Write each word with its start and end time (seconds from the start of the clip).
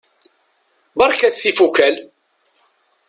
Berkat 0.97 1.35
tifukal! 1.41 1.95